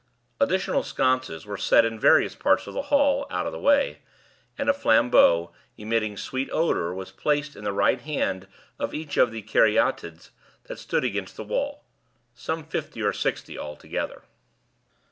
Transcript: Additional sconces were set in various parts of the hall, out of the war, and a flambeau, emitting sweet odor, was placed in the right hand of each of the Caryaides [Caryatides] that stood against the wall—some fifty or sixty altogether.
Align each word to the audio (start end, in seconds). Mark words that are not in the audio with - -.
Additional 0.39 0.81
sconces 0.81 1.45
were 1.45 1.59
set 1.59 1.85
in 1.85 1.99
various 1.99 2.33
parts 2.33 2.65
of 2.65 2.73
the 2.73 2.81
hall, 2.89 3.27
out 3.29 3.45
of 3.45 3.51
the 3.51 3.59
war, 3.59 3.97
and 4.57 4.67
a 4.67 4.73
flambeau, 4.73 5.51
emitting 5.77 6.17
sweet 6.17 6.49
odor, 6.51 6.91
was 6.91 7.11
placed 7.11 7.55
in 7.55 7.63
the 7.63 7.71
right 7.71 8.01
hand 8.01 8.47
of 8.79 8.95
each 8.95 9.15
of 9.17 9.29
the 9.29 9.43
Caryaides 9.43 10.01
[Caryatides] 10.01 10.29
that 10.63 10.79
stood 10.79 11.03
against 11.03 11.35
the 11.35 11.43
wall—some 11.43 12.63
fifty 12.63 13.03
or 13.03 13.13
sixty 13.13 13.59
altogether. 13.59 14.23